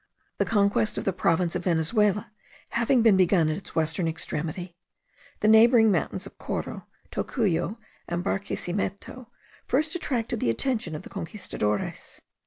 [0.39, 2.31] The conquest of the province of Venezuela
[2.71, 4.75] having been begun at its western extremity,
[5.41, 7.77] the neighbouring mountains of Coro, Tocuyo,
[8.07, 9.27] and Barquisimeto,
[9.67, 12.19] first attracted the attention of the Conquistadores.